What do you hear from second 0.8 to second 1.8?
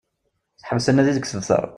anadi deg usebter